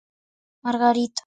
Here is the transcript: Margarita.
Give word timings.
Margarita. 0.65 1.19